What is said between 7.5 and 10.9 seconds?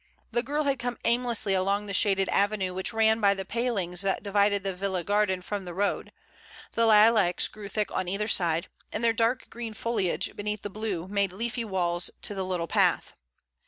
thick on either side, and their dark green foliage beneath the